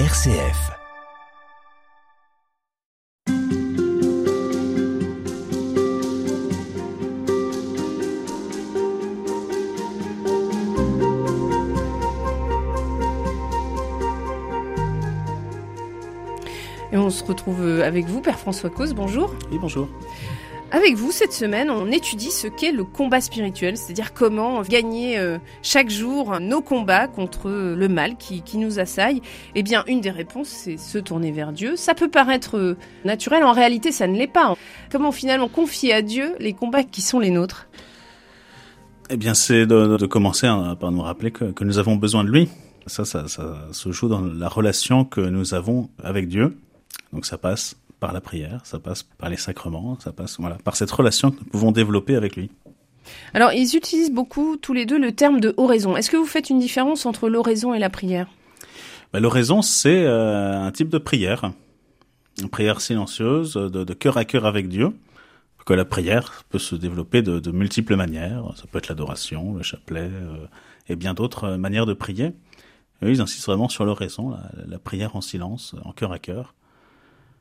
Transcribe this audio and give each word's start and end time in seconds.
RCF. 0.00 0.72
Et 16.90 16.96
on 16.96 17.08
se 17.08 17.22
retrouve 17.22 17.62
avec 17.62 18.06
vous, 18.06 18.20
Père 18.20 18.40
François 18.40 18.70
Cause, 18.70 18.94
bonjour. 18.94 19.32
Oui, 19.52 19.58
bonjour. 19.60 19.88
Avec 20.74 20.96
vous, 20.96 21.12
cette 21.12 21.32
semaine, 21.32 21.70
on 21.70 21.86
étudie 21.92 22.32
ce 22.32 22.48
qu'est 22.48 22.72
le 22.72 22.82
combat 22.82 23.20
spirituel, 23.20 23.76
c'est-à-dire 23.76 24.12
comment 24.12 24.60
gagner 24.62 25.16
euh, 25.20 25.38
chaque 25.62 25.88
jour 25.88 26.40
nos 26.40 26.62
combats 26.62 27.06
contre 27.06 27.48
le 27.48 27.88
mal 27.88 28.16
qui, 28.16 28.42
qui, 28.42 28.58
nous 28.58 28.80
assaille. 28.80 29.22
Eh 29.54 29.62
bien, 29.62 29.84
une 29.86 30.00
des 30.00 30.10
réponses, 30.10 30.48
c'est 30.48 30.76
se 30.76 30.98
tourner 30.98 31.30
vers 31.30 31.52
Dieu. 31.52 31.76
Ça 31.76 31.94
peut 31.94 32.10
paraître 32.10 32.58
euh, 32.58 32.76
naturel, 33.04 33.44
en 33.44 33.52
réalité, 33.52 33.92
ça 33.92 34.08
ne 34.08 34.18
l'est 34.18 34.26
pas. 34.26 34.56
Comment 34.90 35.12
finalement 35.12 35.46
confier 35.46 35.92
à 35.92 36.02
Dieu 36.02 36.34
les 36.40 36.54
combats 36.54 36.82
qui 36.82 37.02
sont 37.02 37.20
les 37.20 37.30
nôtres? 37.30 37.68
Eh 39.10 39.16
bien, 39.16 39.34
c'est 39.34 39.66
de, 39.66 40.06
commencer 40.06 40.48
hein, 40.48 40.74
par 40.74 40.90
nous 40.90 41.02
rappeler 41.02 41.30
que, 41.30 41.44
que, 41.52 41.62
nous 41.62 41.78
avons 41.78 41.94
besoin 41.94 42.24
de 42.24 42.30
lui. 42.30 42.48
Ça, 42.88 43.04
ça 43.04 43.28
se 43.28 43.92
joue 43.92 44.08
dans 44.08 44.22
la 44.22 44.48
relation 44.48 45.04
que 45.04 45.20
nous 45.20 45.54
avons 45.54 45.88
avec 46.02 46.26
Dieu. 46.26 46.58
Donc 47.12 47.26
ça 47.26 47.38
passe 47.38 47.76
par 48.04 48.12
la 48.12 48.20
prière, 48.20 48.60
ça 48.64 48.78
passe 48.78 49.02
par 49.02 49.30
les 49.30 49.38
sacrements, 49.38 49.98
ça 49.98 50.12
passe 50.12 50.36
voilà, 50.38 50.58
par 50.62 50.76
cette 50.76 50.90
relation 50.90 51.30
que 51.30 51.38
nous 51.38 51.46
pouvons 51.46 51.72
développer 51.72 52.16
avec 52.16 52.36
lui. 52.36 52.50
Alors, 53.32 53.50
ils 53.54 53.74
utilisent 53.76 54.12
beaucoup 54.12 54.58
tous 54.58 54.74
les 54.74 54.84
deux 54.84 54.98
le 54.98 55.12
terme 55.12 55.40
de 55.40 55.54
oraison. 55.56 55.96
Est-ce 55.96 56.10
que 56.10 56.18
vous 56.18 56.26
faites 56.26 56.50
une 56.50 56.58
différence 56.58 57.06
entre 57.06 57.30
l'oraison 57.30 57.72
et 57.72 57.78
la 57.78 57.88
prière? 57.88 58.26
Ben, 59.14 59.20
L'oraison, 59.20 59.62
c'est 59.62 60.04
euh, 60.04 60.60
un 60.60 60.70
type 60.70 60.90
de 60.90 60.98
prière, 60.98 61.52
une 62.42 62.50
prière 62.50 62.82
silencieuse, 62.82 63.54
de, 63.54 63.84
de 63.84 63.94
cœur 63.94 64.18
à 64.18 64.26
cœur 64.26 64.44
avec 64.44 64.68
Dieu. 64.68 64.90
Que 65.64 65.72
la 65.72 65.86
prière 65.86 66.44
peut 66.50 66.58
se 66.58 66.74
développer 66.74 67.22
de, 67.22 67.38
de 67.38 67.50
multiples 67.52 67.96
manières. 67.96 68.52
Ça 68.56 68.64
peut 68.70 68.76
être 68.76 68.88
l'adoration, 68.88 69.54
le 69.54 69.62
chapelet 69.62 70.10
euh, 70.12 70.46
et 70.88 70.96
bien 70.96 71.14
d'autres 71.14 71.56
manières 71.56 71.86
de 71.86 71.94
prier. 71.94 72.34
Et 73.00 73.08
ils 73.08 73.22
insistent 73.22 73.46
vraiment 73.46 73.70
sur 73.70 73.86
l'oraison, 73.86 74.28
la, 74.28 74.50
la 74.66 74.78
prière 74.78 75.16
en 75.16 75.22
silence, 75.22 75.74
en 75.86 75.92
cœur 75.92 76.12
à 76.12 76.18
cœur. 76.18 76.54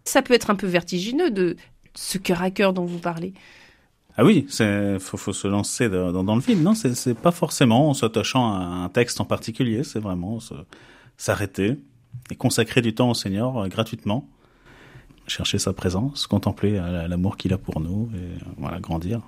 Ça 0.06 0.22
peut 0.22 0.34
être 0.34 0.50
un 0.50 0.56
peu 0.56 0.68
vertigineux 0.68 1.32
de 1.32 1.56
ce 1.96 2.18
cœur 2.18 2.42
à 2.42 2.52
cœur 2.52 2.74
dont 2.74 2.86
vous 2.86 3.00
parlez. 3.00 3.34
Ah 4.16 4.24
oui, 4.24 4.46
c'est 4.48 5.00
faut, 5.00 5.34
se 5.34 5.48
lancer 5.48 5.90
dans, 5.90 6.36
le 6.36 6.42
vide. 6.42 6.62
Non, 6.62 6.76
c'est 6.76 7.16
pas 7.16 7.32
forcément 7.32 7.90
en 7.90 7.94
s'attachant 7.94 8.54
à 8.54 8.60
un 8.60 8.90
texte 8.90 9.20
en 9.20 9.26
particulier. 9.26 9.84
C'est 9.84 10.00
vraiment 10.00 10.38
s'arrêter 11.18 11.80
et 12.30 12.36
consacrer 12.36 12.82
du 12.82 12.94
temps 12.94 13.10
au 13.10 13.16
Seigneur 13.16 13.58
euh, 13.58 13.68
gratuitement, 13.68 14.30
chercher 15.26 15.58
sa 15.58 15.74
présence, 15.74 16.28
contempler 16.28 16.78
euh, 16.78 17.08
l'amour 17.08 17.38
qu'il 17.38 17.54
a 17.54 17.58
pour 17.58 17.80
nous 17.80 18.12
et 18.14 18.18
euh, 18.18 18.46
voilà 18.58 18.80
grandir. 18.80 19.22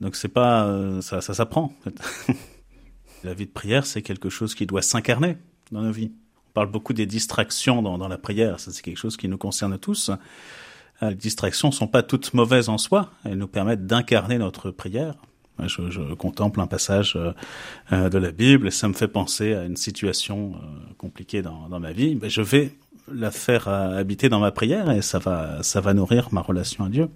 Donc 0.00 0.16
c'est 0.16 0.28
pas 0.28 1.00
ça, 1.00 1.20
ça 1.20 1.34
s'apprend. 1.34 1.72
La 3.24 3.34
vie 3.34 3.46
de 3.46 3.50
prière, 3.50 3.86
c'est 3.86 4.02
quelque 4.02 4.28
chose 4.28 4.54
qui 4.54 4.66
doit 4.66 4.82
s'incarner 4.82 5.36
dans 5.72 5.82
nos 5.82 5.90
vies 5.90 6.12
parle 6.56 6.70
beaucoup 6.70 6.94
des 6.94 7.04
distractions 7.04 7.82
dans, 7.82 8.08
la 8.08 8.16
prière. 8.16 8.60
Ça, 8.60 8.72
c'est 8.72 8.80
quelque 8.80 8.96
chose 8.96 9.18
qui 9.18 9.28
nous 9.28 9.36
concerne 9.36 9.78
tous. 9.78 10.10
Les 11.02 11.14
distractions 11.14 11.70
sont 11.70 11.86
pas 11.86 12.02
toutes 12.02 12.32
mauvaises 12.32 12.70
en 12.70 12.78
soi. 12.78 13.10
Elles 13.26 13.36
nous 13.36 13.46
permettent 13.46 13.86
d'incarner 13.86 14.38
notre 14.38 14.70
prière. 14.70 15.16
Je, 15.66 16.14
contemple 16.14 16.62
un 16.62 16.66
passage 16.66 17.18
euh, 17.92 18.08
de 18.08 18.16
la 18.16 18.30
Bible 18.30 18.68
et 18.68 18.70
ça 18.70 18.88
me 18.88 18.94
fait 18.94 19.08
penser 19.08 19.52
à 19.52 19.64
une 19.64 19.76
situation 19.76 20.54
euh, 20.54 20.92
compliquée 20.96 21.42
dans, 21.42 21.68
ma 21.78 21.92
vie. 21.92 22.14
Ben, 22.14 22.30
je 22.30 22.40
vais 22.40 22.72
la 23.12 23.30
faire 23.30 23.68
euh, 23.68 23.98
habiter 23.98 24.30
dans 24.30 24.40
ma 24.40 24.50
prière 24.50 24.90
et 24.90 25.02
ça 25.02 25.18
va, 25.18 25.62
ça 25.62 25.82
va 25.82 25.92
nourrir 25.92 26.28
ma 26.32 26.40
relation 26.40 26.84
à 26.84 26.88
Dieu. 26.88 27.10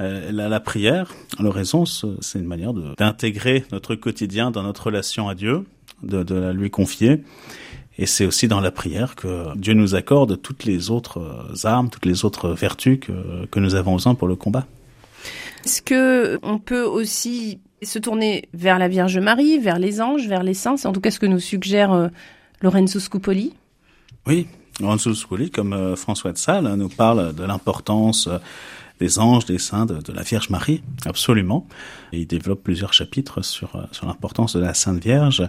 Euh, 0.00 0.30
la, 0.30 0.50
la, 0.50 0.60
prière, 0.60 1.10
l'oraison, 1.38 1.86
c'est 1.86 2.38
une 2.38 2.46
manière 2.46 2.74
d'intégrer 2.74 3.64
notre 3.72 3.94
quotidien 3.94 4.50
dans 4.50 4.62
notre 4.62 4.86
relation 4.86 5.28
à 5.28 5.34
Dieu, 5.34 5.64
de 6.02 6.34
la 6.34 6.52
lui 6.52 6.70
confier 6.70 7.22
et 8.02 8.06
c'est 8.06 8.26
aussi 8.26 8.48
dans 8.48 8.60
la 8.60 8.72
prière 8.72 9.14
que 9.14 9.56
Dieu 9.56 9.74
nous 9.74 9.94
accorde 9.94 10.42
toutes 10.42 10.64
les 10.64 10.90
autres 10.90 11.20
armes, 11.62 11.88
toutes 11.88 12.04
les 12.04 12.24
autres 12.24 12.50
vertus 12.50 12.98
que, 13.00 13.46
que 13.46 13.60
nous 13.60 13.76
avons 13.76 13.94
besoin 13.94 14.16
pour 14.16 14.26
le 14.26 14.34
combat. 14.34 14.66
Est-ce 15.64 15.82
que 15.82 16.40
on 16.42 16.58
peut 16.58 16.82
aussi 16.82 17.60
se 17.80 18.00
tourner 18.00 18.48
vers 18.54 18.80
la 18.80 18.88
Vierge 18.88 19.18
Marie, 19.18 19.60
vers 19.60 19.78
les 19.78 20.00
anges, 20.00 20.26
vers 20.26 20.42
les 20.42 20.54
saints? 20.54 20.76
C'est 20.76 20.88
en 20.88 20.92
tout 20.92 21.00
cas 21.00 21.12
ce 21.12 21.20
que 21.20 21.26
nous 21.26 21.38
suggère 21.38 21.92
euh, 21.92 22.08
Lorenzo 22.60 22.98
Scupoli. 22.98 23.52
Oui, 24.26 24.48
Lorenzo 24.80 25.14
Scupoli, 25.14 25.50
comme 25.50 25.72
euh, 25.72 25.94
François 25.94 26.32
de 26.32 26.38
Sales, 26.38 26.74
nous 26.74 26.88
parle 26.88 27.32
de 27.36 27.44
l'importance 27.44 28.26
euh, 28.26 28.38
des 29.00 29.18
anges, 29.18 29.44
des 29.46 29.58
saints, 29.58 29.86
de, 29.86 30.12
la 30.12 30.22
Vierge 30.22 30.50
Marie, 30.50 30.82
absolument. 31.04 31.66
Il 32.12 32.26
développe 32.26 32.62
plusieurs 32.62 32.92
chapitres 32.92 33.42
sur, 33.42 33.88
sur 33.92 34.06
l'importance 34.06 34.54
de 34.56 34.60
la 34.60 34.74
Sainte 34.74 35.02
Vierge. 35.02 35.48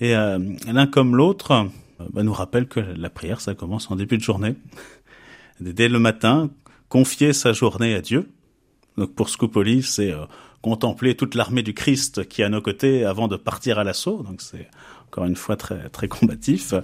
Et 0.00 0.16
euh, 0.16 0.38
l'un 0.66 0.86
comme 0.86 1.16
l'autre 1.16 1.52
euh, 1.52 2.04
bah, 2.12 2.22
nous 2.22 2.32
rappelle 2.32 2.66
que 2.66 2.80
la 2.80 3.10
prière, 3.10 3.40
ça 3.40 3.54
commence 3.54 3.90
en 3.90 3.96
début 3.96 4.18
de 4.18 4.22
journée. 4.22 4.54
Dès 5.60 5.88
le 5.88 5.98
matin, 5.98 6.50
confier 6.88 7.32
sa 7.32 7.52
journée 7.52 7.94
à 7.94 8.00
Dieu. 8.00 8.28
Donc 8.96 9.14
pour 9.14 9.28
Scupoli, 9.28 9.82
c'est 9.82 10.12
euh, 10.12 10.24
contempler 10.62 11.16
toute 11.16 11.34
l'armée 11.34 11.62
du 11.62 11.74
Christ 11.74 12.28
qui 12.28 12.42
est 12.42 12.44
à 12.44 12.48
nos 12.48 12.60
côtés 12.60 13.04
avant 13.04 13.28
de 13.28 13.36
partir 13.36 13.78
à 13.78 13.84
l'assaut. 13.84 14.22
Donc 14.22 14.40
c'est 14.42 14.68
encore 15.06 15.26
une 15.26 15.36
fois 15.36 15.56
très 15.56 15.88
très 15.90 16.08
combatif, 16.08 16.74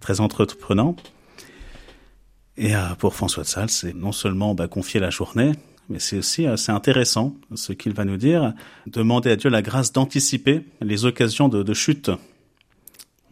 très 0.00 0.20
entreprenant. 0.20 0.96
Et 2.60 2.76
euh, 2.76 2.94
pour 2.98 3.14
François 3.14 3.42
de 3.42 3.48
Sales, 3.48 3.70
c'est 3.70 3.94
non 3.94 4.12
seulement 4.12 4.54
bah, 4.54 4.68
confier 4.68 5.00
la 5.00 5.08
journée, 5.08 5.52
mais 5.88 5.98
c'est 5.98 6.18
aussi 6.18 6.46
assez 6.46 6.70
intéressant 6.70 7.34
ce 7.54 7.72
qu'il 7.72 7.94
va 7.94 8.04
nous 8.04 8.18
dire, 8.18 8.52
demander 8.86 9.30
à 9.30 9.36
Dieu 9.36 9.48
la 9.48 9.62
grâce 9.62 9.92
d'anticiper 9.92 10.60
les 10.82 11.06
occasions 11.06 11.48
de, 11.48 11.74
chute. 11.74 12.10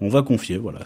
On 0.00 0.08
va 0.08 0.22
confier, 0.22 0.56
voilà, 0.56 0.80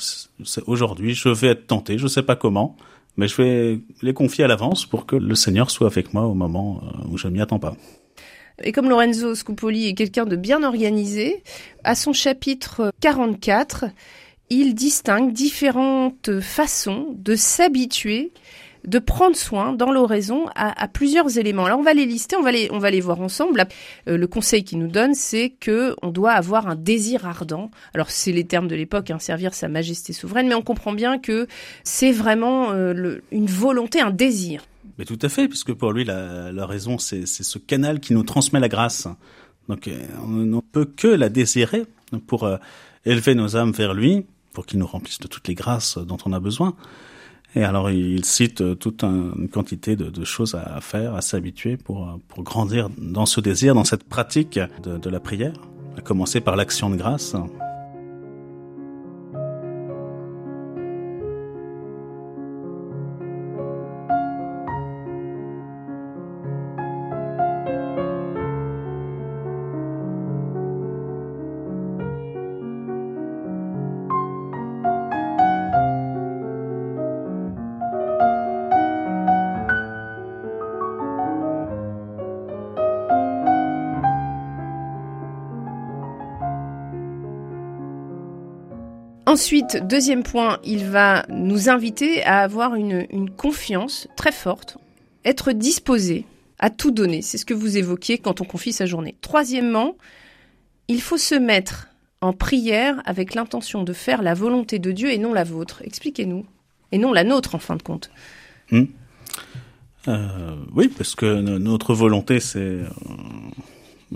aujourd'hui 0.67 1.15
je 1.15 1.29
vais 1.29 1.49
être 1.49 1.69
tenté, 1.69 1.99
je 1.99 2.03
ne 2.03 2.09
sais 2.09 2.25
pas 2.25 2.35
comment, 2.35 2.77
mais 3.17 3.29
je 3.29 3.41
vais 3.41 3.81
les 4.03 4.13
confier 4.13 4.43
à 4.43 4.49
l'avance 4.49 4.87
pour 4.87 5.07
que 5.07 5.15
le 5.15 5.37
Seigneur 5.37 5.71
soit 5.71 5.87
avec 5.87 6.13
moi 6.13 6.27
au 6.27 6.35
moment 6.35 6.83
euh, 6.83 7.11
où 7.11 7.19
je 7.19 7.29
m'y 7.29 7.41
attends 7.41 7.61
pas. 7.61 7.77
Et 8.65 8.73
comme 8.73 8.89
Lorenzo 8.89 9.37
Scupoli 9.37 9.87
est 9.87 9.95
quelqu'un 9.95 10.25
de 10.25 10.35
bien 10.35 10.65
organisé, 10.65 11.45
à 11.85 11.95
son 11.95 12.13
chapitre 12.13 12.91
44, 13.01 13.85
il 14.53 14.75
distingue 14.75 15.33
différentes 15.33 16.41
façons 16.41 17.15
de 17.17 17.35
s'habituer 17.35 18.33
de 18.87 18.99
prendre 18.99 19.37
soin 19.37 19.73
dans 19.73 19.93
l'oraison 19.93 20.47
à, 20.57 20.89
plusieurs 20.89 21.39
éléments. 21.39 21.67
Alors 21.67 21.79
on 21.79 21.85
va 21.85 21.95
les 21.95 22.05
lister, 22.05 22.37
on 22.37 22.43
va 22.43 22.51
les, 22.51 22.69
on 22.73 22.79
va 22.79 22.91
les 22.91 23.01
voir 23.01 23.21
ensemble. 23.21 23.67
Euh, 24.09 24.17
le 24.17 24.27
conseil 24.27 24.65
qu'il 24.65 24.79
nous 24.81 24.89
donne, 24.89 25.15
c'est 25.15 25.51
que 25.51 25.95
on 26.03 26.11
doit 26.11 26.33
avoir 26.33 26.67
un 26.67 26.75
désir 26.75 27.25
ardent. 27.25 27.71
Alors 27.95 28.11
c'est 28.11 28.33
les 28.33 28.45
termes 28.45 28.67
de 28.67 28.75
l'époque, 28.75 29.11
hein, 29.11 29.21
servir 29.21 29.55
Sa 29.55 29.69
Majesté 29.69 30.13
souveraine, 30.13 30.49
mais 30.49 30.57
on 30.57 30.63
comprend 30.63 30.93
bien 30.93 31.19
que 31.19 31.47
c'est 31.85 32.11
vraiment 32.11 32.73
euh, 32.73 33.19
une 33.31 33.47
volonté, 33.47 34.01
un 34.01 34.11
désir. 34.11 34.65
Mais 34.99 35.05
tout 35.05 35.19
à 35.23 35.29
fait, 35.29 35.49
puisque 35.49 35.73
pour 35.73 35.93
lui 35.93 36.05
la, 36.05 36.67
raison, 36.67 36.99
c'est 36.99 37.25
ce 37.27 37.59
canal 37.59 38.01
qui 38.01 38.13
nous 38.13 38.25
transmet 38.25 38.61
la 38.61 38.69
grâce. 38.69 39.07
Donc 39.69 39.89
on 40.23 40.29
ne 40.29 40.61
peut 40.61 40.85
que 40.85 41.07
la 41.07 41.29
désirer 41.29 41.85
pour 42.27 42.45
euh, 42.45 42.57
élever 43.05 43.35
nos 43.35 43.57
âmes 43.57 43.73
vers 43.73 43.95
lui, 43.95 44.27
pour 44.53 44.67
qu'il 44.67 44.79
nous 44.79 44.87
remplisse 44.87 45.19
de 45.19 45.29
toutes 45.29 45.49
les 45.49 45.55
grâces 45.55 45.99
dont 45.99 46.19
on 46.25 46.33
a 46.33 46.41
besoin. 46.41 46.75
Et 47.55 47.65
alors, 47.65 47.91
il 47.91 48.25
cite 48.25 48.79
toute 48.79 49.05
une 49.05 49.49
quantité 49.51 49.95
de, 49.95 50.25
choses 50.25 50.55
à 50.55 50.81
faire, 50.81 51.15
à 51.15 51.21
s'habituer 51.21 51.77
pour, 51.77 52.19
pour 52.29 52.43
grandir 52.43 52.89
dans 52.97 53.27
ce 53.27 53.43
désir, 53.43 53.75
dans 53.75 53.85
cette 53.85 54.05
pratique 54.05 54.59
de 54.83 55.11
la 55.11 55.21
prière, 55.21 55.53
à 55.99 56.01
commencer 56.01 56.41
par 56.41 56.57
l'action 56.57 56.89
de 56.89 56.97
grâce. 56.97 57.37
Ensuite, 89.33 89.79
deuxième 89.89 90.25
point, 90.25 90.59
il 90.63 90.85
va 90.85 91.25
nous 91.31 91.71
inviter 91.71 92.23
à 92.25 92.41
avoir 92.41 92.75
une, 92.75 93.31
confiance 93.31 94.07
très 94.15 94.31
forte, 94.31 94.77
être 95.25 95.53
disposé 95.53 96.27
à 96.59 96.69
tout 96.69 96.91
donner. 96.91 97.23
C'est 97.23 97.39
ce 97.39 97.47
que 97.47 97.55
vous 97.55 97.79
évoquiez 97.79 98.19
quand 98.19 98.43
on 98.43 98.45
confie 98.45 98.75
sa 98.75 98.85
journée. 98.85 99.15
Troisièmement, 99.23 99.97
il 100.89 101.01
faut 101.01 101.17
se 101.17 101.35
mettre 101.35 101.89
en 102.21 102.35
prière 102.35 103.01
avec 103.07 103.33
l'intention 103.35 103.85
de 103.85 103.95
faire 103.95 104.21
la 104.21 104.35
volonté 104.35 104.79
de 104.79 104.93
Dieu 104.93 105.11
et 105.11 105.17
non 105.17 105.33
la 105.33 105.45
vôtre. 105.45 105.81
Expliquez-nous. 105.83 106.45
Et 106.93 106.99
non 106.99 107.15
la 107.15 107.25
nôtre, 107.25 107.55
en 107.55 107.59
fin 107.59 107.77
de 107.77 107.83
compte. 107.83 108.11
Hmm. 108.71 108.85
Euh, 110.09 110.57
oui, 110.75 110.89
parce 110.89 111.15
que 111.15 111.41
notre 111.41 111.95
volonté, 111.95 112.39
c'est 112.39 112.83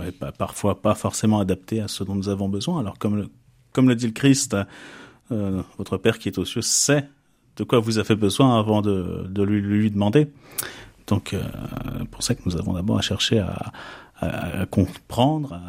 euh, 0.03 0.11
parfois 0.37 0.83
pas 0.83 0.95
forcément 0.95 1.41
adapté 1.41 1.81
à 1.81 1.89
ce 1.89 2.05
dont 2.05 2.17
nous 2.17 2.29
avons 2.29 2.51
besoin. 2.51 2.81
Alors, 2.81 2.99
comme 2.99 3.17
le, 3.17 3.31
comme 3.73 3.89
le 3.89 3.95
dit 3.95 4.09
le 4.09 4.13
Christ, 4.13 4.55
euh, 5.33 5.63
votre 5.79 5.97
Père 5.97 6.19
qui 6.19 6.29
est 6.29 6.39
aux 6.39 6.45
cieux 6.45 6.63
sait 6.63 7.09
de 7.57 7.65
quoi 7.65 7.79
vous 7.79 7.99
avez 7.99 8.17
besoin 8.17 8.59
avant 8.59 8.83
de, 8.83 9.43
lui, 9.43 9.91
demander. 9.91 10.29
Donc, 11.07 11.33
euh, 11.33 11.43
pour 12.11 12.23
ça 12.23 12.35
que 12.35 12.43
nous 12.45 12.57
avons 12.57 12.75
d'abord 12.75 12.99
à 12.99 13.03
chercher 13.03 13.39
à, 14.19 14.67
comprendre, 14.71 15.61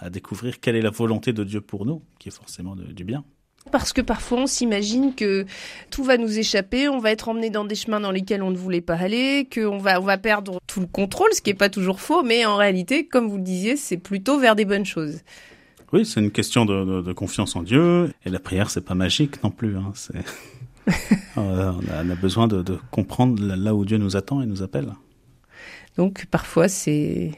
à, 0.00 0.10
découvrir 0.10 0.60
quelle 0.60 0.76
est 0.76 0.82
la 0.82 0.90
volonté 0.90 1.32
de 1.32 1.44
Dieu 1.44 1.60
pour 1.60 1.86
nous, 1.86 2.02
qui 2.18 2.28
est 2.28 2.32
forcément 2.32 2.76
du 2.76 3.04
bien. 3.04 3.24
Parce 3.72 3.92
que 3.92 4.00
parfois 4.00 4.38
on 4.38 4.46
s'imagine 4.46 5.14
que 5.14 5.44
tout 5.90 6.04
va 6.04 6.18
nous 6.18 6.38
échapper, 6.38 6.88
on 6.88 6.98
va 6.98 7.10
être 7.10 7.28
emmené 7.28 7.50
dans 7.50 7.64
des 7.64 7.74
chemins 7.74 8.00
dans 8.00 8.12
lesquels 8.12 8.42
on 8.42 8.50
ne 8.50 8.56
voulait 8.56 8.80
pas 8.80 8.94
aller, 8.94 9.48
qu'on 9.52 9.78
va, 9.78 9.98
va 9.98 10.18
perdre 10.18 10.60
tout 10.66 10.80
le 10.80 10.86
contrôle, 10.86 11.32
ce 11.32 11.40
qui 11.40 11.50
n'est 11.50 11.56
pas 11.56 11.68
toujours 11.68 12.00
faux, 12.00 12.22
mais 12.22 12.44
en 12.46 12.56
réalité, 12.56 13.06
comme 13.06 13.28
vous 13.28 13.38
le 13.38 13.42
disiez, 13.42 13.76
c'est 13.76 13.96
plutôt 13.96 14.38
vers 14.38 14.54
des 14.54 14.64
bonnes 14.64 14.84
choses. 14.84 15.18
Oui, 15.96 16.04
c'est 16.04 16.20
une 16.20 16.30
question 16.30 16.66
de, 16.66 16.84
de, 16.84 17.00
de, 17.00 17.12
confiance 17.14 17.56
en 17.56 17.62
Dieu, 17.62 18.12
et 18.26 18.28
la 18.28 18.38
prière, 18.38 18.68
c'est 18.68 18.82
pas 18.82 18.94
magique 18.94 19.42
non 19.42 19.50
plus. 19.50 19.78
Hein, 19.78 19.92
on, 21.36 21.40
a, 21.40 21.74
on 22.04 22.10
a 22.10 22.14
besoin 22.14 22.48
de, 22.48 22.60
de 22.60 22.78
comprendre 22.90 23.42
là 23.42 23.74
où 23.74 23.86
Dieu 23.86 23.96
nous 23.96 24.14
attend 24.14 24.42
et 24.42 24.46
nous 24.46 24.62
appelle. 24.62 24.92
Donc 25.96 26.26
parfois 26.26 26.68
c'est 26.68 27.32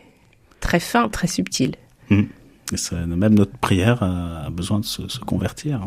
très 0.58 0.80
fin, 0.80 1.08
très 1.08 1.28
subtil. 1.28 1.76
Mmh. 2.10 2.22
Et 2.72 2.96
même 3.06 3.34
notre 3.34 3.56
prière 3.56 4.02
a 4.02 4.50
besoin 4.50 4.80
de 4.80 4.84
se, 4.84 5.06
se, 5.06 5.20
convertir. 5.20 5.86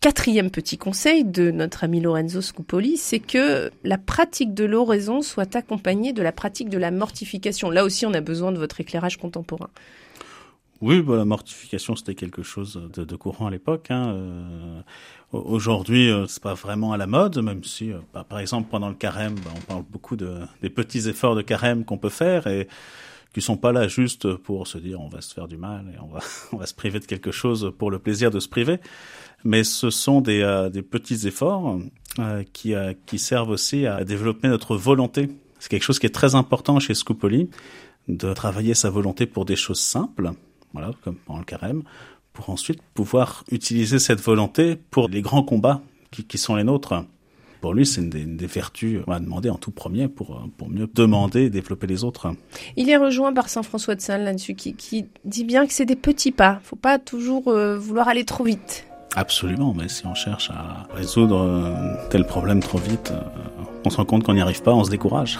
Quatrième 0.00 0.50
petit 0.50 0.76
conseil 0.76 1.24
de 1.24 1.50
notre 1.50 1.82
ami 1.82 2.00
Lorenzo 2.00 2.42
Scupoli, 2.42 2.98
c'est 2.98 3.18
que 3.18 3.72
la 3.84 3.96
pratique 3.96 4.52
de 4.52 4.64
l'oraison 4.64 5.22
soit 5.22 5.56
accompagnée 5.56 6.12
de 6.12 6.22
la 6.22 6.30
pratique 6.30 6.68
de 6.68 6.78
la 6.78 6.90
mortification. 6.90 7.70
Là 7.70 7.84
aussi, 7.84 8.04
on 8.04 8.12
a 8.12 8.20
besoin 8.20 8.52
de 8.52 8.58
votre 8.58 8.80
éclairage 8.80 9.16
contemporain. 9.16 9.70
Oui, 10.80 11.02
bah, 11.02 11.16
la 11.16 11.24
mortification, 11.24 11.94
c'était 11.94 12.14
quelque 12.14 12.42
chose 12.42 12.80
de, 12.94 13.16
courant 13.16 13.46
à 13.46 13.50
l'époque. 13.50 13.90
Hein. 13.90 14.12
Euh, 14.14 14.80
Aujourd'hui, 15.32 16.10
euh, 16.10 16.26
c'est 16.26 16.42
pas 16.42 16.54
vraiment 16.54 16.92
à 16.92 16.96
la 16.96 17.06
mode, 17.06 17.38
même 17.38 17.62
si, 17.62 17.92
euh, 17.92 17.98
bah, 18.12 18.26
par 18.28 18.40
exemple, 18.40 18.68
pendant 18.68 18.88
le 18.88 18.96
carême, 18.96 19.36
bah, 19.36 19.52
on 19.56 19.60
parle 19.60 19.84
beaucoup 19.88 20.16
de, 20.16 20.38
des 20.60 20.70
petits 20.70 21.08
efforts 21.08 21.36
de 21.36 21.42
carême 21.42 21.84
qu'on 21.84 21.98
peut 21.98 22.08
faire 22.08 22.48
et 22.48 22.66
qui 23.32 23.40
sont 23.40 23.56
pas 23.56 23.70
là 23.70 23.86
juste 23.86 24.34
pour 24.34 24.66
se 24.66 24.76
dire 24.78 25.00
on 25.00 25.08
va 25.08 25.20
se 25.20 25.32
faire 25.32 25.46
du 25.46 25.56
mal 25.56 25.84
et 25.94 26.00
on 26.00 26.08
va 26.08 26.20
on 26.52 26.56
va 26.56 26.66
se 26.66 26.74
priver 26.74 26.98
de 26.98 27.04
quelque 27.04 27.30
chose 27.30 27.72
pour 27.78 27.92
le 27.92 28.00
plaisir 28.00 28.32
de 28.32 28.40
se 28.40 28.48
priver, 28.48 28.78
mais 29.44 29.62
ce 29.62 29.90
sont 29.90 30.20
des, 30.20 30.40
euh, 30.42 30.68
des 30.68 30.82
petits 30.82 31.28
efforts 31.28 31.78
euh, 32.18 32.42
qui 32.52 32.74
qui 33.06 33.18
servent 33.20 33.50
aussi 33.50 33.86
à 33.86 34.02
développer 34.04 34.48
notre 34.48 34.76
volonté. 34.76 35.28
C'est 35.60 35.68
quelque 35.68 35.84
chose 35.84 36.00
qui 36.00 36.06
est 36.06 36.14
très 36.14 36.34
important 36.34 36.80
chez 36.80 36.94
Scupoli 36.94 37.50
de 38.08 38.32
travailler 38.32 38.74
sa 38.74 38.90
volonté 38.90 39.26
pour 39.26 39.44
des 39.44 39.56
choses 39.56 39.78
simples, 39.78 40.32
voilà 40.72 40.90
comme 41.02 41.16
pendant 41.16 41.38
le 41.38 41.44
carême, 41.44 41.82
pour 42.32 42.50
ensuite 42.50 42.80
pouvoir 42.94 43.44
utiliser 43.50 43.98
cette 43.98 44.20
volonté 44.20 44.76
pour 44.90 45.08
les 45.08 45.22
grands 45.22 45.42
combats 45.42 45.80
qui, 46.10 46.24
qui 46.24 46.38
sont 46.38 46.56
les 46.56 46.64
nôtres. 46.64 47.04
Pour 47.60 47.74
lui, 47.74 47.84
c'est 47.84 48.00
une, 48.00 48.16
une, 48.16 48.36
des 48.38 48.46
vertus 48.46 49.00
à 49.06 49.20
demander 49.20 49.50
en 49.50 49.56
tout 49.56 49.70
premier 49.70 50.08
pour, 50.08 50.48
pour 50.56 50.70
mieux 50.70 50.88
demander 50.94 51.42
et 51.42 51.50
développer 51.50 51.86
les 51.86 52.04
autres. 52.04 52.32
Il 52.76 52.88
est 52.88 52.96
rejoint 52.96 53.34
par 53.34 53.50
Saint 53.50 53.62
François 53.62 53.94
de 53.94 54.00
Sales 54.00 54.24
là-dessus, 54.24 54.54
qui, 54.54 54.74
qui, 54.74 55.06
dit 55.24 55.44
bien 55.44 55.66
que 55.66 55.72
c'est 55.72 55.84
des 55.84 55.96
petits 55.96 56.32
pas. 56.32 56.60
faut 56.64 56.76
pas 56.76 56.98
toujours 56.98 57.48
euh, 57.48 57.76
vouloir 57.76 58.08
aller 58.08 58.24
trop 58.24 58.44
vite. 58.44 58.86
Absolument, 59.14 59.74
mais 59.76 59.88
si 59.88 60.06
on 60.06 60.14
cherche 60.14 60.50
à 60.50 60.86
résoudre 60.94 61.36
euh, 61.36 62.08
tel 62.10 62.24
problème 62.24 62.60
trop 62.60 62.78
vite, 62.78 63.10
euh, 63.10 63.20
on 63.84 63.90
se 63.90 63.96
rend 63.96 64.04
compte 64.04 64.22
qu'on 64.22 64.34
n'y 64.34 64.40
arrive 64.40 64.62
pas, 64.62 64.72
on 64.72 64.84
se 64.84 64.90
décourage. 64.90 65.38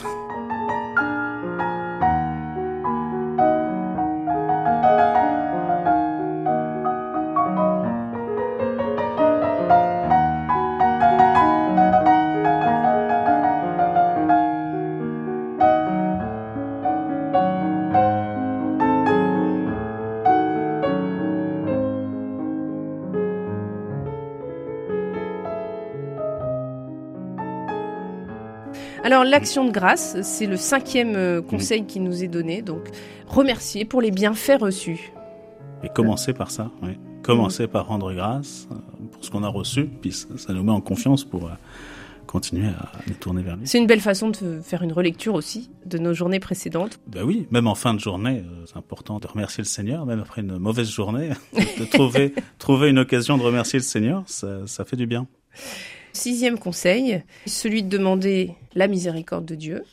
Alors 29.02 29.25
l'action 29.25 29.64
de 29.64 29.70
grâce, 29.70 30.20
c'est 30.20 30.44
le 30.44 30.58
cinquième 30.58 31.14
euh, 31.17 31.41
conseil 31.41 31.87
qui 31.87 32.00
nous 32.00 32.23
est 32.23 32.29
donné. 32.29 32.61
Donc 32.61 32.91
remercier 33.26 33.87
pour 33.87 34.02
les 34.02 34.11
bienfaits 34.11 34.61
reçus. 34.61 35.12
Et 35.82 35.88
commencer 35.88 36.35
par 36.35 36.50
ça, 36.50 36.70
oui. 36.82 36.99
Commencer 37.23 37.67
par 37.67 37.87
rendre 37.87 38.12
grâce 38.12 38.69
euh, 38.70 38.75
pour 39.11 39.25
ce 39.25 39.31
qu'on 39.31 39.43
a 39.43 39.49
reçu, 39.49 39.87
puis 39.87 40.12
ça, 40.12 40.52
nous 40.52 40.62
met 40.62 40.73
en 40.73 40.82
confiance 40.82 41.25
pour 41.25 41.47
euh, 41.47 41.52
continuer 42.26 42.67
à 42.67 42.91
nous 43.06 43.14
tourner 43.14 43.43
vers 43.43 43.56
lui. 43.56 43.67
C'est 43.67 43.79
une 43.79 43.87
belle 43.87 44.00
façon 44.00 44.29
de 44.29 44.61
faire 44.62 44.82
une 44.82 44.93
relecture 44.93 45.35
aussi 45.35 45.70
de 45.87 45.97
nos 45.97 46.12
journées 46.12 46.41
précédentes. 46.41 47.00
Ben 47.06 47.23
oui, 47.23 47.47
même 47.50 47.69
en 47.69 47.75
fin 47.75 47.94
de 47.94 48.00
journée, 48.00 48.44
c'est 48.67 48.76
important 48.76 49.19
de 49.19 49.26
remercier 49.26 49.62
le 49.62 49.69
Seigneur, 49.69 50.05
même 50.05 50.20
après 50.20 50.43
une 50.43 50.58
mauvaise 50.58 50.91
journée, 50.91 51.31
de 51.55 51.85
trouver, 51.87 52.35
trouver 52.58 52.91
une 52.91 52.99
occasion 52.99 53.38
de 53.38 53.43
remercier 53.43 53.79
le 53.79 53.85
Seigneur, 53.85 54.25
ça, 54.26 54.67
ça 54.67 54.85
fait 54.85 54.97
du 54.97 55.06
bien. 55.06 55.26
Sixième 56.12 56.59
conseil, 56.59 57.23
celui 57.47 57.83
de 57.83 57.89
demander 57.89 58.55
la 58.75 58.89
miséricorde 58.89 59.45
de 59.45 59.55
Dieu. 59.55 59.85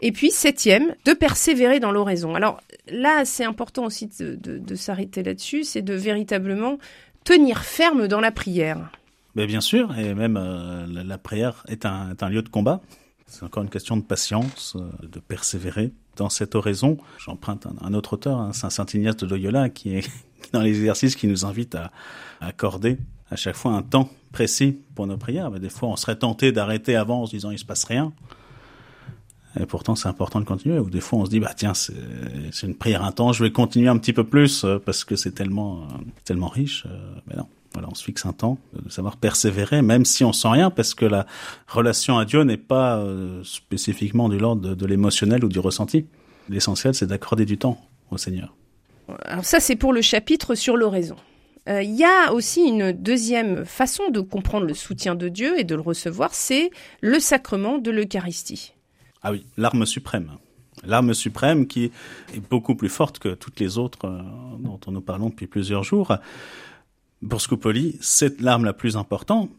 Et 0.00 0.12
puis 0.12 0.30
septième, 0.30 0.94
de 1.04 1.12
persévérer 1.12 1.80
dans 1.80 1.92
l'oraison. 1.92 2.34
Alors 2.34 2.60
là, 2.88 3.24
c'est 3.24 3.44
important 3.44 3.84
aussi 3.84 4.08
de, 4.18 4.74
s'arrêter 4.74 5.22
là-dessus, 5.22 5.64
c'est 5.64 5.82
de 5.82 5.94
véritablement 5.94 6.78
tenir 7.24 7.62
ferme 7.62 8.08
dans 8.08 8.20
la 8.20 8.30
prière. 8.30 8.90
Mais 9.34 9.46
bien 9.46 9.60
sûr, 9.60 9.96
et 9.98 10.14
même 10.14 10.36
euh, 10.36 10.86
la, 10.86 11.18
prière 11.18 11.64
est 11.68 11.86
un, 11.86 12.14
lieu 12.28 12.42
de 12.42 12.48
combat. 12.48 12.80
C'est 13.26 13.42
encore 13.42 13.62
une 13.62 13.70
question 13.70 13.96
de 13.96 14.02
patience, 14.02 14.76
euh, 14.76 15.06
de 15.06 15.18
persévérer 15.18 15.92
dans 16.16 16.28
cette 16.28 16.54
oraison. 16.54 16.98
J'emprunte 17.18 17.66
un, 17.66 17.74
un, 17.80 17.94
autre 17.94 18.12
auteur, 18.12 18.38
hein, 18.38 18.52
Saint 18.52 18.86
Ignace 18.92 19.16
de 19.16 19.26
Loyola, 19.26 19.70
qui 19.70 19.96
est 19.96 20.08
dans 20.52 20.60
l'exercice 20.60 21.16
qui 21.16 21.26
nous 21.26 21.44
invite 21.44 21.74
à, 21.74 21.90
à 22.40 22.48
accorder 22.48 22.98
à 23.30 23.36
chaque 23.36 23.56
fois 23.56 23.72
un 23.72 23.82
temps 23.82 24.08
précis 24.32 24.78
pour 24.94 25.06
nos 25.06 25.16
prières. 25.16 25.50
Mais 25.50 25.60
des 25.60 25.68
fois, 25.68 25.88
on 25.88 25.96
serait 25.96 26.16
tenté 26.16 26.52
d'arrêter 26.52 26.96
avant 26.96 27.22
en 27.22 27.26
se 27.26 27.32
disant 27.32 27.50
il 27.50 27.58
se 27.58 27.64
passe 27.64 27.84
rien. 27.84 28.12
Et 29.58 29.66
pourtant, 29.66 29.94
c'est 29.94 30.08
important 30.08 30.40
de 30.40 30.44
continuer. 30.44 30.78
Ou 30.78 30.90
des 30.90 31.00
fois, 31.00 31.20
on 31.20 31.24
se 31.24 31.30
dit 31.30 31.40
bah 31.40 31.52
tiens, 31.56 31.74
c'est 31.74 31.92
une 32.62 32.74
prière 32.74 33.04
intense, 33.04 33.36
je 33.36 33.44
vais 33.44 33.52
continuer 33.52 33.88
un 33.88 33.98
petit 33.98 34.12
peu 34.12 34.24
plus 34.24 34.64
euh, 34.64 34.78
parce 34.84 35.04
que 35.04 35.16
c'est 35.16 35.32
tellement 35.32 35.82
euh, 35.82 36.04
tellement 36.24 36.48
riche. 36.48 36.84
Euh, 36.86 37.14
mais 37.26 37.36
non. 37.36 37.46
Voilà, 37.72 37.88
on 37.90 37.94
se 37.96 38.04
fixe 38.04 38.24
un 38.24 38.32
temps, 38.32 38.56
de 38.72 38.88
savoir 38.88 39.16
persévérer, 39.16 39.82
même 39.82 40.04
si 40.04 40.22
on 40.22 40.32
sent 40.32 40.46
rien, 40.46 40.70
parce 40.70 40.94
que 40.94 41.06
la 41.06 41.26
relation 41.66 42.18
à 42.18 42.24
Dieu 42.24 42.44
n'est 42.44 42.56
pas 42.56 43.04
spécifiquement 43.42 44.28
de 44.28 44.36
l'ordre 44.36 44.62
de, 44.62 44.74
de 44.76 44.86
l'émotionnel 44.86 45.44
ou 45.44 45.48
du 45.48 45.58
ressenti. 45.58 46.06
L'essentiel, 46.48 46.94
c'est 46.94 47.08
d'accorder 47.08 47.44
du 47.44 47.58
temps 47.58 47.80
au 48.12 48.16
Seigneur. 48.16 48.54
Alors 49.24 49.44
ça, 49.44 49.58
c'est 49.58 49.74
pour 49.74 49.92
le 49.92 50.02
chapitre 50.02 50.54
sur 50.54 50.76
l'oraison. 50.76 51.16
Il 51.66 51.72
euh, 51.72 51.82
y 51.82 52.04
a 52.04 52.32
aussi 52.32 52.62
une 52.62 52.92
deuxième 52.92 53.64
façon 53.64 54.10
de 54.10 54.20
comprendre 54.20 54.66
le 54.66 54.74
soutien 54.74 55.14
de 55.14 55.28
Dieu 55.28 55.58
et 55.58 55.64
de 55.64 55.74
le 55.74 55.80
recevoir, 55.80 56.34
c'est 56.34 56.70
le 57.00 57.18
sacrement 57.18 57.78
de 57.78 57.90
l'Eucharistie. 57.90 58.74
Ah 59.22 59.32
oui, 59.32 59.46
l'arme 59.56 59.86
suprême. 59.86 60.32
L'arme 60.84 61.14
suprême 61.14 61.66
qui 61.66 61.84
est 62.34 62.40
beaucoup 62.50 62.74
plus 62.74 62.90
forte 62.90 63.18
que 63.18 63.30
toutes 63.30 63.60
les 63.60 63.78
autres 63.78 64.06
euh, 64.06 64.20
dont 64.58 64.78
nous 64.88 65.00
parlons 65.00 65.30
depuis 65.30 65.46
plusieurs 65.46 65.84
jours. 65.84 66.14
Pour 67.26 67.40
Scupoli, 67.40 67.96
c'est 68.02 68.42
l'arme 68.42 68.66
la 68.66 68.74
plus 68.74 68.98
importante 68.98 69.50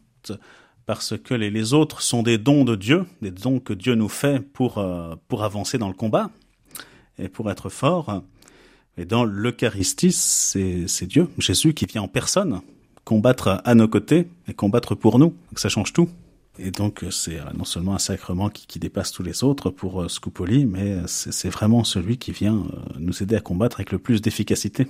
parce 0.85 1.17
que 1.17 1.33
les, 1.33 1.49
les, 1.49 1.73
autres 1.73 2.03
sont 2.03 2.21
des 2.21 2.37
dons 2.37 2.63
de 2.63 2.75
Dieu, 2.75 3.05
des 3.23 3.31
dons 3.31 3.59
que 3.59 3.73
Dieu 3.73 3.95
nous 3.95 4.09
fait 4.09 4.39
pour, 4.39 4.77
euh, 4.77 5.15
pour 5.27 5.43
avancer 5.43 5.79
dans 5.79 5.87
le 5.87 5.95
combat 5.95 6.29
et 7.17 7.29
pour 7.29 7.49
être 7.49 7.69
fort. 7.69 8.21
Et 8.97 9.05
dans 9.05 9.23
l'Eucharistie, 9.23 10.11
c'est 10.11 11.05
Dieu, 11.05 11.27
Jésus, 11.37 11.73
qui 11.73 11.85
vient 11.85 12.03
en 12.03 12.07
personne 12.07 12.61
combattre 13.03 13.61
à 13.65 13.75
nos 13.75 13.87
côtés 13.87 14.27
et 14.47 14.53
combattre 14.53 14.95
pour 14.95 15.19
nous. 15.19 15.27
Donc 15.27 15.59
ça 15.59 15.69
change 15.69 15.93
tout. 15.93 16.09
Et 16.57 16.71
donc 16.71 17.03
c'est 17.11 17.37
non 17.55 17.65
seulement 17.65 17.95
un 17.95 17.99
sacrement 17.99 18.49
qui, 18.49 18.65
qui, 18.65 18.79
dépasse 18.79 19.11
tous 19.11 19.23
les 19.23 19.43
autres 19.43 19.69
pour 19.69 20.01
euh, 20.03 20.07
Scupoli, 20.07 20.65
mais 20.65 20.99
c'est 21.05 21.49
vraiment 21.49 21.83
celui 21.83 22.17
qui 22.17 22.31
vient 22.31 22.55
euh, 22.55 22.79
nous 22.97 23.21
aider 23.21 23.35
à 23.35 23.41
combattre 23.41 23.77
avec 23.77 23.91
le 23.91 23.99
plus 23.99 24.21
d'efficacité. 24.21 24.87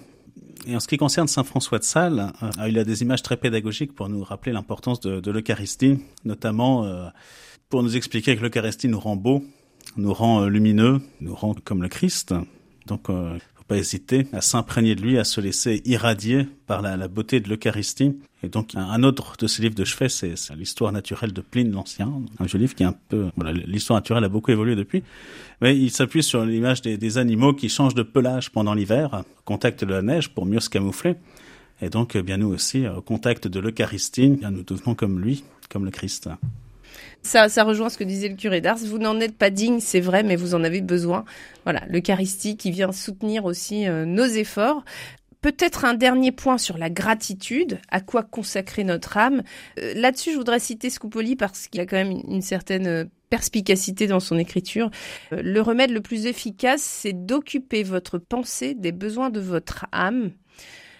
Et 0.68 0.76
en 0.76 0.80
ce 0.80 0.88
qui 0.88 0.98
concerne 0.98 1.28
Saint 1.28 1.44
François 1.44 1.80
de 1.80 1.84
Sales, 1.84 2.32
euh, 2.42 2.68
il 2.68 2.80
a 2.80 2.84
des 2.84 3.02
images 3.02 3.22
très 3.22 3.38
pédagogiques 3.38 3.94
pour 3.94 4.10
nous 4.10 4.24
rappeler 4.24 4.52
l'importance 4.52 5.00
de, 5.00 5.20
de 5.20 5.32
l'Eucharistie, 5.32 6.00
notamment 6.24 6.86
euh, 6.86 7.08
pour 7.70 7.84
nous 7.84 7.96
expliquer 7.96 8.36
que 8.36 8.42
l'Eucharistie 8.42 8.88
nous 8.88 9.00
rend 9.00 9.16
beau, 9.16 9.44
nous 9.98 10.14
rend 10.14 10.42
euh, 10.42 10.48
lumineux, 10.48 11.02
nous 11.22 11.36
rend 11.36 11.56
comme 11.64 11.84
le 11.84 11.90
Christ. 11.90 12.34
Donc, 12.88 13.10
euh, 13.10 13.38
pas 13.68 13.78
hésiter 13.78 14.28
à 14.32 14.42
s'imprégner 14.42 14.96
de 14.96 15.02
lui, 15.02 15.18
à 15.18 15.24
se 15.24 15.42
laisser 15.42 15.82
irradier 15.86 16.48
par 16.68 16.82
la, 16.82 17.08
beauté 17.08 17.40
de 17.40 17.50
l'Eucharistie. 17.50 18.16
Et 18.44 18.50
donc, 18.50 18.76
un 18.76 19.02
autre 19.04 19.36
de 19.40 19.48
ces 19.48 19.64
livres 19.64 19.76
de 19.76 19.84
chevet, 19.84 20.10
c'est 20.10 20.36
l'histoire 20.56 20.92
naturelle 20.92 21.34
de 21.34 21.42
Pline 21.42 21.72
l'Ancien, 21.72 22.12
un 22.40 22.48
joli 22.48 22.66
livre 22.66 22.76
qui 22.76 22.84
est 22.84 22.88
un 22.88 22.96
peu... 23.10 23.30
L'histoire 23.66 23.98
naturelle 23.98 24.24
a 24.24 24.30
beaucoup 24.30 24.52
évolué 24.52 24.76
depuis, 24.76 25.04
mais 25.62 25.76
il 25.76 25.90
s'appuie 25.90 26.22
sur 26.22 26.46
l'image 26.46 26.82
des, 26.82 27.18
animaux 27.18 27.54
qui 27.54 27.70
changent 27.70 27.96
de 27.96 28.04
pelage 28.04 28.52
pendant 28.52 28.74
l'hiver, 28.74 29.24
contact 29.46 29.84
de 29.84 29.94
la 29.94 30.02
neige 30.02 30.30
pour 30.30 30.46
mieux 30.46 30.60
se 30.60 30.70
camoufler. 30.70 31.16
Et 31.82 31.90
donc, 31.90 32.16
bien 32.18 32.38
nous 32.38 32.50
aussi, 32.50 32.88
au 32.88 33.02
contact 33.02 33.48
de 33.48 33.60
l'Eucharistie, 33.60 34.30
nous 34.30 34.64
devenons 34.64 34.96
comme 34.96 35.20
lui, 35.20 35.44
comme 35.70 35.86
le 35.86 35.92
Christ. 35.92 36.30
Ça, 37.22 37.50
ça 37.50 37.64
rejoint 37.64 37.90
ce 37.90 37.98
que 37.98 38.04
disait 38.04 38.30
le 38.30 38.36
curé 38.36 38.62
d'Ars. 38.62 38.78
Vous 38.78 39.00
n'en 39.00 39.20
êtes 39.20 39.36
pas 39.36 39.50
digne, 39.50 39.80
c'est 39.80 40.00
vrai, 40.00 40.22
mais 40.24 40.36
vous 40.36 40.54
en 40.54 40.64
avez 40.64 40.82
besoin. 40.82 41.26
Voilà, 41.64 41.82
l'Eucharistie 41.90 42.56
qui 42.56 42.70
vient 42.70 42.92
soutenir 42.92 43.46
aussi 43.46 43.88
euh, 43.88 44.06
nos 44.06 44.26
efforts. 44.26 44.84
Peut-être 45.42 45.86
un 45.86 45.94
dernier 45.94 46.32
point 46.32 46.58
sur 46.58 46.78
la 46.78 46.90
gratitude, 46.90 47.80
à 47.90 48.02
quoi 48.02 48.24
consacrer 48.24 48.84
notre 48.84 49.18
âme. 49.18 49.44
Euh, 49.80 49.94
là-dessus, 49.96 50.32
je 50.34 50.38
voudrais 50.38 50.60
citer 50.60 50.90
Scupoli 50.90 51.36
parce 51.36 51.68
qu'il 51.68 51.82
a 51.82 51.86
quand 51.86 51.98
même 51.98 52.22
une, 52.28 52.42
certaine 52.42 52.88
euh, 52.88 53.06
perspicacité 53.30 54.08
dans 54.08 54.20
son 54.20 54.38
écriture. 54.38 54.92
le 55.32 55.60
remède 55.62 55.90
le 55.90 56.02
plus 56.02 56.28
efficace, 56.28 56.82
c'est 56.82 57.26
d'occuper 57.26 57.84
votre 57.84 58.20
pensée 58.20 58.76
des 58.76 58.92
besoins 58.92 59.32
de 59.32 59.40
votre 59.40 59.88
âme. 59.92 60.32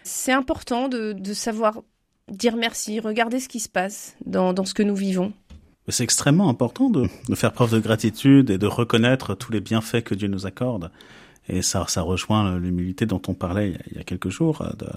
C'est 0.04 0.34
important 0.34 0.88
de, 0.88 1.34
savoir 1.34 1.82
dire 2.30 2.56
merci, 2.56 3.00
regarder 3.00 3.40
ce 3.40 3.48
qui 3.48 3.60
se 3.60 3.70
passe 3.70 4.16
dans 4.26 4.66
ce 4.66 4.74
que 4.74 4.84
nous 4.84 4.96
vivons. 4.96 5.34
C'est 5.88 6.04
extrêmement 6.04 6.50
important 6.50 6.90
de, 6.90 7.08
faire 7.36 7.52
preuve 7.52 7.72
de 7.72 7.80
gratitude 7.80 8.50
et 8.50 8.58
de 8.58 8.68
reconnaître 8.68 9.36
tous 9.36 9.52
les 9.52 9.62
bienfaits 9.62 10.02
que 10.02 10.16
Dieu 10.16 10.28
nous 10.28 10.46
accorde. 10.48 10.90
Et 11.48 11.62
ça, 11.62 11.86
ça 11.88 12.02
rejoint 12.02 12.58
l'humilité 12.58 13.06
dont 13.06 13.22
on 13.28 13.36
parlait 13.36 13.78
il 13.92 13.98
y 13.98 14.00
a 14.00 14.04
quelques 14.04 14.30
jours, 14.30 14.66
de 14.80 14.88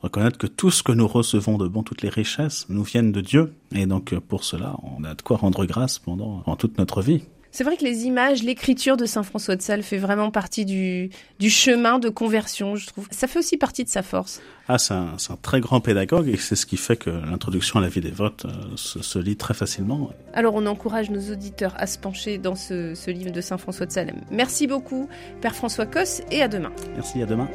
reconnaître 0.00 0.38
que 0.38 0.46
tout 0.46 0.70
ce 0.70 0.84
que 0.84 0.92
nous 0.92 1.08
recevons 1.08 1.58
de 1.58 1.66
bon, 1.66 1.82
toutes 1.82 2.02
les 2.02 2.08
richesses, 2.08 2.66
nous 2.68 2.84
viennent 2.84 3.10
de 3.10 3.20
Dieu. 3.20 3.52
Et 3.72 3.86
donc, 3.86 4.16
pour 4.20 4.44
cela, 4.44 4.76
on 4.84 5.02
a 5.02 5.14
de 5.14 5.22
quoi 5.22 5.38
rendre 5.38 5.64
grâce 5.64 5.98
pendant, 5.98 6.38
pendant 6.38 6.56
toute 6.56 6.78
notre 6.78 7.02
vie. 7.02 7.22
C'est 7.50 7.64
vrai 7.64 7.76
que 7.76 7.84
les 7.84 8.04
images, 8.04 8.42
l'écriture 8.42 8.96
de 8.96 9.06
Saint 9.06 9.22
François 9.22 9.56
de 9.56 9.62
Sales 9.62 9.82
fait 9.82 9.96
vraiment 9.96 10.30
partie 10.30 10.64
du, 10.64 11.10
du 11.38 11.50
chemin 11.50 11.98
de 11.98 12.08
conversion, 12.08 12.76
je 12.76 12.86
trouve. 12.86 13.08
Ça 13.10 13.26
fait 13.26 13.38
aussi 13.38 13.56
partie 13.56 13.84
de 13.84 13.88
sa 13.88 14.02
force. 14.02 14.40
Ah, 14.68 14.76
c'est 14.76 14.92
un, 14.92 15.14
un, 15.16 15.36
très 15.40 15.60
grand 15.60 15.80
pédagogue 15.80 16.28
et 16.28 16.36
c'est 16.36 16.56
ce 16.56 16.66
qui 16.66 16.76
fait 16.76 16.96
que 16.96 17.08
l'introduction 17.08 17.78
à 17.78 17.82
la 17.82 17.88
vie 17.88 18.02
des 18.02 18.10
votes 18.10 18.44
euh, 18.44 18.76
se, 18.76 19.02
se, 19.02 19.18
lit 19.18 19.36
très 19.36 19.54
facilement. 19.54 20.10
Alors 20.34 20.54
on 20.54 20.66
encourage 20.66 21.10
nos 21.10 21.32
auditeurs 21.32 21.74
à 21.78 21.86
se 21.86 21.98
pencher 21.98 22.36
dans 22.36 22.54
ce, 22.54 22.94
ce 22.94 23.10
livre 23.10 23.32
de 23.32 23.40
Saint 23.40 23.58
François 23.58 23.86
de 23.86 23.92
Sales. 23.92 24.14
Merci 24.30 24.66
beaucoup, 24.66 25.08
Père 25.40 25.54
François 25.54 25.86
Cosse, 25.86 26.20
et 26.30 26.42
à 26.42 26.48
demain. 26.48 26.72
Merci, 26.94 27.22
à 27.22 27.26
demain. 27.26 27.48